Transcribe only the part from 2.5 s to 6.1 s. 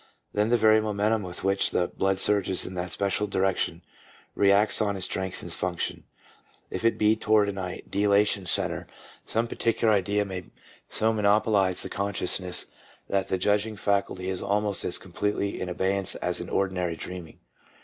in that special direction reacts on and strengthens function.